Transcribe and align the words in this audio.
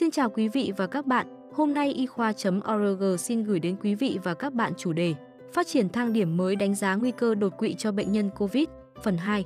Xin 0.00 0.10
chào 0.10 0.30
quý 0.30 0.48
vị 0.48 0.72
và 0.76 0.86
các 0.86 1.06
bạn, 1.06 1.26
hôm 1.52 1.74
nay 1.74 1.92
y 1.92 2.06
khoa.org 2.06 3.16
xin 3.18 3.44
gửi 3.44 3.60
đến 3.60 3.76
quý 3.82 3.94
vị 3.94 4.18
và 4.24 4.34
các 4.34 4.54
bạn 4.54 4.72
chủ 4.76 4.92
đề 4.92 5.14
Phát 5.52 5.66
triển 5.66 5.88
thang 5.88 6.12
điểm 6.12 6.36
mới 6.36 6.56
đánh 6.56 6.74
giá 6.74 6.94
nguy 6.94 7.10
cơ 7.10 7.34
đột 7.34 7.58
quỵ 7.58 7.74
cho 7.74 7.92
bệnh 7.92 8.12
nhân 8.12 8.30
COVID, 8.38 8.64
phần 9.02 9.16
2. 9.16 9.44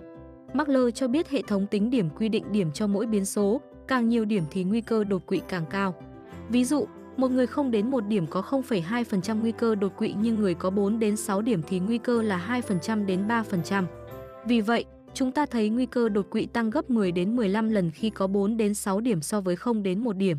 Markler 0.53 0.95
cho 0.95 1.09
biết 1.09 1.29
hệ 1.29 1.43
thống 1.43 1.67
tính 1.67 1.91
điểm 1.91 2.11
quy 2.11 2.29
định 2.29 2.53
điểm 2.53 2.73
cho 2.73 2.87
mỗi 2.87 3.07
biến 3.07 3.25
số, 3.25 3.61
càng 3.89 4.09
nhiều 4.09 4.25
điểm 4.25 4.43
thì 4.51 4.65
nguy 4.65 4.81
cơ 4.81 5.05
đột 5.05 5.27
quỵ 5.27 5.41
càng 5.49 5.65
cao. 5.71 5.95
Ví 6.49 6.65
dụ, 6.65 6.87
một 7.17 7.31
người 7.31 7.47
không 7.47 7.71
đến 7.71 7.91
một 7.91 8.01
điểm 8.01 8.27
có 8.27 8.41
0,2% 8.41 9.41
nguy 9.41 9.53
cơ 9.53 9.75
đột 9.75 9.97
quỵ 9.97 10.15
nhưng 10.21 10.41
người 10.41 10.55
có 10.55 10.71
4 10.71 10.99
đến 10.99 11.17
6 11.17 11.43
điểm 11.43 11.63
thì 11.69 11.79
nguy 11.79 11.99
cơ 11.99 12.23
là 12.23 12.61
2% 12.69 13.07
đến 13.07 13.29
3%. 13.29 13.85
Vì 14.47 14.61
vậy, 14.61 14.85
chúng 15.15 15.33
ta 15.33 15.47
thấy 15.47 15.69
nguy 15.69 15.87
cơ 15.87 16.09
đột 16.09 16.27
quỵ 16.31 16.47
tăng 16.47 16.71
gấp 16.71 16.91
10 16.91 17.13
đến 17.13 17.37
15 17.37 17.71
lần 17.71 17.91
khi 17.91 18.11
có 18.11 18.27
4 18.27 18.57
đến 18.57 18.75
6 18.75 19.01
điểm 19.01 19.23
so 19.23 19.41
với 19.41 19.57
0 19.57 19.83
đến 19.83 20.05
1 20.05 20.13
điểm. 20.13 20.39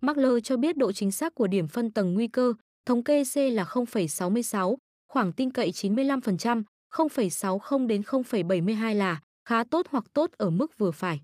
Markler 0.00 0.32
cho 0.44 0.56
biết 0.56 0.76
độ 0.76 0.92
chính 0.92 1.12
xác 1.12 1.34
của 1.34 1.46
điểm 1.46 1.68
phân 1.68 1.90
tầng 1.90 2.14
nguy 2.14 2.28
cơ, 2.28 2.52
thống 2.86 3.04
kê 3.04 3.24
C 3.24 3.36
là 3.36 3.64
0,66, 3.64 4.76
khoảng 5.08 5.32
tin 5.32 5.50
cậy 5.50 5.70
95%, 5.70 6.62
0,60 6.92 7.86
đến 7.86 8.02
0,72 8.02 8.94
là 8.94 9.20
khá 9.48 9.64
tốt 9.64 9.86
hoặc 9.90 10.04
tốt 10.12 10.30
ở 10.36 10.50
mức 10.50 10.78
vừa 10.78 10.90
phải. 10.90 11.20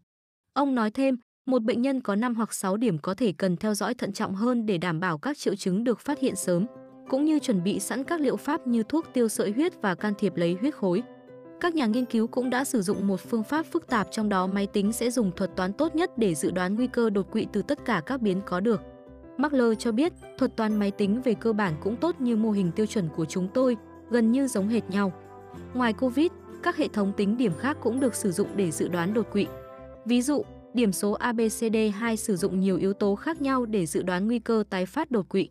Ông 0.52 0.74
nói 0.74 0.90
thêm, 0.90 1.16
một 1.46 1.62
bệnh 1.62 1.82
nhân 1.82 2.00
có 2.00 2.14
5 2.14 2.34
hoặc 2.34 2.54
6 2.54 2.76
điểm 2.76 2.98
có 2.98 3.14
thể 3.14 3.32
cần 3.38 3.56
theo 3.56 3.74
dõi 3.74 3.94
thận 3.94 4.12
trọng 4.12 4.34
hơn 4.34 4.66
để 4.66 4.78
đảm 4.78 5.00
bảo 5.00 5.18
các 5.18 5.38
triệu 5.38 5.54
chứng 5.54 5.84
được 5.84 6.00
phát 6.00 6.18
hiện 6.18 6.36
sớm, 6.36 6.66
cũng 7.08 7.24
như 7.24 7.38
chuẩn 7.38 7.62
bị 7.62 7.80
sẵn 7.80 8.04
các 8.04 8.20
liệu 8.20 8.36
pháp 8.36 8.66
như 8.66 8.82
thuốc 8.82 9.06
tiêu 9.12 9.28
sợi 9.28 9.50
huyết 9.50 9.82
và 9.82 9.94
can 9.94 10.14
thiệp 10.18 10.36
lấy 10.36 10.56
huyết 10.60 10.74
khối. 10.74 11.02
Các 11.62 11.74
nhà 11.74 11.86
nghiên 11.86 12.04
cứu 12.04 12.26
cũng 12.26 12.50
đã 12.50 12.64
sử 12.64 12.82
dụng 12.82 13.06
một 13.06 13.20
phương 13.20 13.44
pháp 13.44 13.66
phức 13.66 13.86
tạp 13.86 14.08
trong 14.10 14.28
đó 14.28 14.46
máy 14.46 14.66
tính 14.66 14.92
sẽ 14.92 15.10
dùng 15.10 15.32
thuật 15.36 15.50
toán 15.56 15.72
tốt 15.72 15.94
nhất 15.94 16.18
để 16.18 16.34
dự 16.34 16.50
đoán 16.50 16.74
nguy 16.74 16.86
cơ 16.86 17.10
đột 17.10 17.32
quỵ 17.32 17.46
từ 17.52 17.62
tất 17.62 17.84
cả 17.84 18.02
các 18.06 18.20
biến 18.20 18.40
có 18.46 18.60
được. 18.60 18.80
Markler 19.36 19.78
cho 19.78 19.92
biết, 19.92 20.12
thuật 20.38 20.56
toán 20.56 20.76
máy 20.78 20.90
tính 20.90 21.22
về 21.24 21.34
cơ 21.34 21.52
bản 21.52 21.74
cũng 21.82 21.96
tốt 21.96 22.20
như 22.20 22.36
mô 22.36 22.50
hình 22.50 22.72
tiêu 22.76 22.86
chuẩn 22.86 23.08
của 23.16 23.24
chúng 23.24 23.48
tôi, 23.54 23.76
gần 24.10 24.32
như 24.32 24.48
giống 24.48 24.68
hệt 24.68 24.90
nhau. 24.90 25.12
Ngoài 25.74 25.92
COVID, 25.92 26.26
các 26.62 26.76
hệ 26.76 26.88
thống 26.88 27.12
tính 27.16 27.36
điểm 27.36 27.52
khác 27.58 27.76
cũng 27.82 28.00
được 28.00 28.14
sử 28.14 28.32
dụng 28.32 28.48
để 28.56 28.70
dự 28.70 28.88
đoán 28.88 29.14
đột 29.14 29.26
quỵ. 29.32 29.46
Ví 30.04 30.22
dụ, 30.22 30.42
điểm 30.74 30.92
số 30.92 31.16
ABCD2 31.20 32.16
sử 32.16 32.36
dụng 32.36 32.60
nhiều 32.60 32.76
yếu 32.76 32.92
tố 32.92 33.14
khác 33.14 33.42
nhau 33.42 33.66
để 33.66 33.86
dự 33.86 34.02
đoán 34.02 34.26
nguy 34.26 34.38
cơ 34.38 34.64
tái 34.70 34.86
phát 34.86 35.10
đột 35.10 35.28
quỵ. 35.28 35.48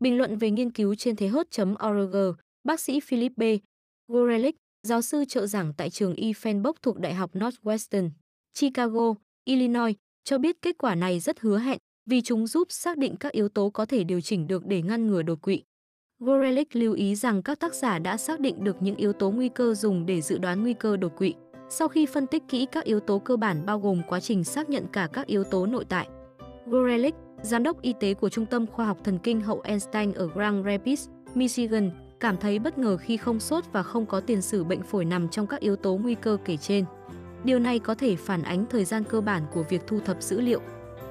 Bình 0.00 0.18
luận 0.18 0.38
về 0.38 0.50
nghiên 0.50 0.70
cứu 0.70 0.94
trên 0.94 1.16
thế 1.16 1.28
hốt.org, 1.28 2.16
bác 2.64 2.80
sĩ 2.80 3.00
Philip 3.00 3.32
B. 3.36 3.42
Gorelick, 4.08 4.58
giáo 4.82 5.02
sư 5.02 5.24
trợ 5.28 5.46
giảng 5.46 5.72
tại 5.76 5.90
trường 5.90 6.14
E. 6.14 6.26
Fenbock 6.26 6.72
thuộc 6.82 6.98
Đại 6.98 7.14
học 7.14 7.30
Northwestern, 7.34 8.10
Chicago, 8.60 9.14
Illinois, 9.44 9.94
cho 10.24 10.38
biết 10.38 10.62
kết 10.62 10.78
quả 10.78 10.94
này 10.94 11.20
rất 11.20 11.40
hứa 11.40 11.58
hẹn 11.58 11.78
vì 12.06 12.22
chúng 12.22 12.46
giúp 12.46 12.66
xác 12.70 12.98
định 12.98 13.16
các 13.16 13.32
yếu 13.32 13.48
tố 13.48 13.70
có 13.70 13.86
thể 13.86 14.04
điều 14.04 14.20
chỉnh 14.20 14.46
được 14.46 14.66
để 14.66 14.82
ngăn 14.82 15.06
ngừa 15.06 15.22
đột 15.22 15.42
quỵ. 15.42 15.62
Gorelick 16.18 16.76
lưu 16.76 16.94
ý 16.94 17.14
rằng 17.14 17.42
các 17.42 17.60
tác 17.60 17.74
giả 17.74 17.98
đã 17.98 18.16
xác 18.16 18.40
định 18.40 18.64
được 18.64 18.76
những 18.82 18.96
yếu 18.96 19.12
tố 19.12 19.30
nguy 19.30 19.48
cơ 19.48 19.74
dùng 19.74 20.06
để 20.06 20.20
dự 20.20 20.38
đoán 20.38 20.62
nguy 20.62 20.74
cơ 20.74 20.96
đột 20.96 21.12
quỵ. 21.16 21.34
Sau 21.70 21.88
khi 21.88 22.06
phân 22.06 22.26
tích 22.26 22.42
kỹ 22.48 22.66
các 22.72 22.84
yếu 22.84 23.00
tố 23.00 23.18
cơ 23.18 23.36
bản 23.36 23.66
bao 23.66 23.80
gồm 23.80 24.02
quá 24.08 24.20
trình 24.20 24.44
xác 24.44 24.70
nhận 24.70 24.86
cả 24.92 25.08
các 25.12 25.26
yếu 25.26 25.44
tố 25.44 25.66
nội 25.66 25.84
tại. 25.88 26.08
Gorelick, 26.66 27.16
giám 27.42 27.62
đốc 27.62 27.82
y 27.82 27.94
tế 28.00 28.14
của 28.14 28.28
Trung 28.28 28.46
tâm 28.46 28.66
Khoa 28.66 28.86
học 28.86 28.98
Thần 29.04 29.18
kinh 29.18 29.40
hậu 29.40 29.60
Einstein 29.60 30.12
ở 30.12 30.28
Grand 30.34 30.66
Rapids, 30.66 31.08
Michigan, 31.34 31.90
cảm 32.20 32.36
thấy 32.36 32.58
bất 32.58 32.78
ngờ 32.78 32.96
khi 32.96 33.16
không 33.16 33.40
sốt 33.40 33.64
và 33.72 33.82
không 33.82 34.06
có 34.06 34.20
tiền 34.20 34.42
sử 34.42 34.64
bệnh 34.64 34.82
phổi 34.82 35.04
nằm 35.04 35.28
trong 35.28 35.46
các 35.46 35.60
yếu 35.60 35.76
tố 35.76 35.96
nguy 35.96 36.14
cơ 36.14 36.36
kể 36.44 36.56
trên. 36.56 36.84
Điều 37.44 37.58
này 37.58 37.78
có 37.78 37.94
thể 37.94 38.16
phản 38.16 38.42
ánh 38.42 38.64
thời 38.70 38.84
gian 38.84 39.04
cơ 39.08 39.20
bản 39.20 39.42
của 39.54 39.62
việc 39.62 39.82
thu 39.86 40.00
thập 40.00 40.22
dữ 40.22 40.40
liệu. 40.40 40.60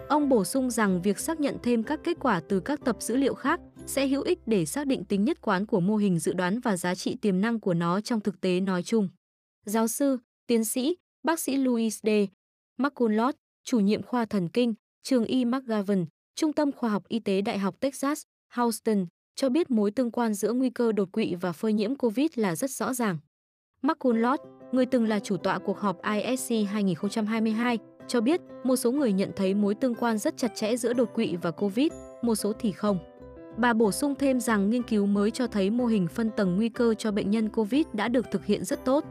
Ông 0.09 0.29
bổ 0.29 0.43
sung 0.43 0.69
rằng 0.69 1.01
việc 1.01 1.19
xác 1.19 1.39
nhận 1.39 1.57
thêm 1.63 1.83
các 1.83 1.99
kết 2.03 2.17
quả 2.19 2.41
từ 2.49 2.59
các 2.59 2.79
tập 2.85 2.97
dữ 2.99 3.15
liệu 3.15 3.33
khác 3.33 3.59
sẽ 3.85 4.07
hữu 4.07 4.21
ích 4.21 4.39
để 4.45 4.65
xác 4.65 4.87
định 4.87 5.05
tính 5.05 5.23
nhất 5.23 5.41
quán 5.41 5.65
của 5.65 5.79
mô 5.79 5.95
hình 5.95 6.19
dự 6.19 6.33
đoán 6.33 6.59
và 6.59 6.77
giá 6.77 6.95
trị 6.95 7.17
tiềm 7.21 7.41
năng 7.41 7.59
của 7.59 7.73
nó 7.73 8.01
trong 8.01 8.21
thực 8.21 8.41
tế 8.41 8.59
nói 8.59 8.83
chung. 8.83 9.09
Giáo 9.65 9.87
sư, 9.87 10.17
tiến 10.47 10.65
sĩ, 10.65 10.95
bác 11.23 11.39
sĩ 11.39 11.57
Louis 11.57 11.99
D. 12.03 12.09
McCullough, 12.77 13.35
chủ 13.63 13.79
nhiệm 13.79 14.03
khoa 14.03 14.25
thần 14.25 14.49
kinh, 14.49 14.73
trường 15.03 15.25
Y 15.25 15.45
McGavin, 15.45 16.05
Trung 16.35 16.53
tâm 16.53 16.71
Khoa 16.71 16.89
học 16.89 17.03
Y 17.07 17.19
tế 17.19 17.41
Đại 17.41 17.57
học 17.57 17.75
Texas, 17.79 18.23
Houston, 18.53 19.05
cho 19.39 19.49
biết 19.49 19.71
mối 19.71 19.91
tương 19.91 20.11
quan 20.11 20.33
giữa 20.33 20.53
nguy 20.53 20.69
cơ 20.69 20.91
đột 20.91 21.11
quỵ 21.11 21.35
và 21.35 21.51
phơi 21.51 21.73
nhiễm 21.73 21.95
COVID 21.95 22.27
là 22.35 22.55
rất 22.55 22.71
rõ 22.71 22.93
ràng. 22.93 23.17
McCullough, 23.81 24.39
người 24.71 24.85
từng 24.85 25.07
là 25.07 25.19
chủ 25.19 25.37
tọa 25.37 25.59
cuộc 25.59 25.79
họp 25.79 25.97
ISC 26.03 26.53
2022, 26.69 27.77
cho 28.07 28.21
biết 28.21 28.41
một 28.63 28.75
số 28.75 28.91
người 28.91 29.13
nhận 29.13 29.31
thấy 29.35 29.53
mối 29.53 29.75
tương 29.75 29.95
quan 29.95 30.17
rất 30.17 30.37
chặt 30.37 30.55
chẽ 30.55 30.75
giữa 30.77 30.93
đột 30.93 31.13
quỵ 31.13 31.35
và 31.35 31.51
COVID, 31.51 31.91
một 32.21 32.35
số 32.35 32.53
thì 32.59 32.71
không. 32.71 32.99
Bà 33.57 33.73
bổ 33.73 33.91
sung 33.91 34.15
thêm 34.15 34.39
rằng 34.39 34.69
nghiên 34.69 34.83
cứu 34.83 35.05
mới 35.05 35.31
cho 35.31 35.47
thấy 35.47 35.69
mô 35.69 35.85
hình 35.85 36.07
phân 36.07 36.31
tầng 36.37 36.55
nguy 36.55 36.69
cơ 36.69 36.93
cho 36.93 37.11
bệnh 37.11 37.31
nhân 37.31 37.49
COVID 37.49 37.85
đã 37.93 38.07
được 38.07 38.25
thực 38.31 38.45
hiện 38.45 38.65
rất 38.65 38.85
tốt. 38.85 39.05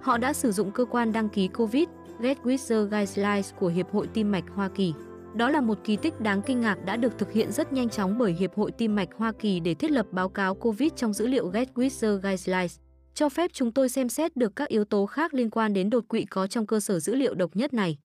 Họ 0.00 0.18
đã 0.18 0.32
sử 0.32 0.52
dụng 0.52 0.70
cơ 0.70 0.84
quan 0.84 1.12
đăng 1.12 1.28
ký 1.28 1.48
COVID, 1.48 1.88
Get 2.20 2.38
Guidelines 2.44 3.52
của 3.60 3.68
Hiệp 3.68 3.90
hội 3.92 4.06
Tim 4.06 4.32
mạch 4.32 4.44
Hoa 4.54 4.68
Kỳ. 4.68 4.94
Đó 5.36 5.50
là 5.50 5.60
một 5.60 5.78
kỳ 5.84 5.96
tích 5.96 6.20
đáng 6.20 6.42
kinh 6.46 6.60
ngạc 6.60 6.84
đã 6.84 6.96
được 6.96 7.18
thực 7.18 7.32
hiện 7.32 7.52
rất 7.52 7.72
nhanh 7.72 7.88
chóng 7.88 8.18
bởi 8.18 8.32
Hiệp 8.32 8.54
hội 8.54 8.72
Tim 8.72 8.94
mạch 8.94 9.08
Hoa 9.16 9.32
Kỳ 9.38 9.60
để 9.60 9.74
thiết 9.74 9.90
lập 9.90 10.06
báo 10.10 10.28
cáo 10.28 10.54
COVID 10.54 10.92
trong 10.96 11.12
dữ 11.12 11.26
liệu 11.26 11.48
Get 11.48 11.68
Guidelines, 11.74 12.78
cho 13.14 13.28
phép 13.28 13.50
chúng 13.52 13.72
tôi 13.72 13.88
xem 13.88 14.08
xét 14.08 14.36
được 14.36 14.56
các 14.56 14.68
yếu 14.68 14.84
tố 14.84 15.06
khác 15.06 15.34
liên 15.34 15.50
quan 15.50 15.74
đến 15.74 15.90
đột 15.90 16.08
quỵ 16.08 16.24
có 16.24 16.46
trong 16.46 16.66
cơ 16.66 16.80
sở 16.80 17.00
dữ 17.00 17.14
liệu 17.14 17.34
độc 17.34 17.56
nhất 17.56 17.72
này. 17.74 17.98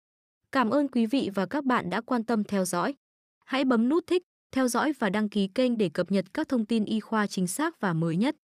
Cảm 0.51 0.69
ơn 0.69 0.87
quý 0.87 1.05
vị 1.05 1.29
và 1.35 1.45
các 1.45 1.65
bạn 1.65 1.89
đã 1.89 2.01
quan 2.01 2.23
tâm 2.23 2.43
theo 2.43 2.65
dõi. 2.65 2.93
Hãy 3.45 3.65
bấm 3.65 3.89
nút 3.89 4.07
thích, 4.07 4.23
theo 4.51 4.67
dõi 4.67 4.93
và 4.99 5.09
đăng 5.09 5.29
ký 5.29 5.47
kênh 5.47 5.77
để 5.77 5.89
cập 5.89 6.11
nhật 6.11 6.25
các 6.33 6.47
thông 6.47 6.65
tin 6.65 6.85
y 6.85 6.99
khoa 6.99 7.27
chính 7.27 7.47
xác 7.47 7.81
và 7.81 7.93
mới 7.93 8.17
nhất. 8.17 8.35